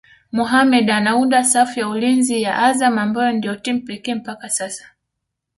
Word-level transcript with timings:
Mohammed 0.31 0.89
anaunda 0.89 1.43
safu 1.43 1.79
ya 1.79 1.87
ulinzi 1.89 2.41
ya 2.41 2.57
Azam 2.59 2.97
ambayo 2.99 3.31
ndio 3.31 3.55
timu 3.55 3.81
pekee 3.81 4.15
mpaka 4.15 4.49
sasa 4.49 4.91